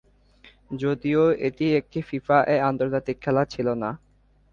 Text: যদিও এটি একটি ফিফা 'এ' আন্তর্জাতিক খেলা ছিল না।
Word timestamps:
যদিও 0.75 1.23
এটি 1.47 1.65
একটি 1.79 1.99
ফিফা 2.09 2.37
'এ' 2.45 2.65
আন্তর্জাতিক 2.69 3.17
খেলা 3.23 3.43
ছিল 3.53 3.67
না। 3.75 3.89